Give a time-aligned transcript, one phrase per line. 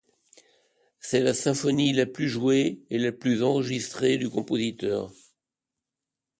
[0.99, 5.11] C'est la symphonie la plus jouée et la plus enregistrée du compositeur.